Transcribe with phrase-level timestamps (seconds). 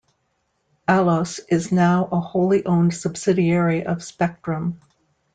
[0.87, 4.79] Allos is now a wholly owned subsidiary of Spectrum.